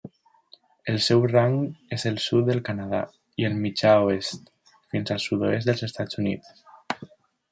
El 0.93 0.95
seu 1.07 1.19
rang 1.31 1.57
és 1.97 2.05
el 2.11 2.17
sud 2.23 2.47
del 2.47 2.61
Canadà 2.69 3.01
i 3.43 3.45
el 3.51 3.59
mitjà 3.67 3.93
oest, 4.07 4.49
fins 4.95 5.13
al 5.17 5.23
sud-oest 5.29 5.71
dels 5.71 5.87
Estats 5.89 6.23
Units. 6.25 6.65